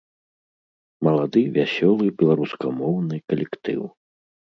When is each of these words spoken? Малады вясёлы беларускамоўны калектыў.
Малады 1.07 1.43
вясёлы 1.57 2.05
беларускамоўны 2.21 3.15
калектыў. 3.33 3.81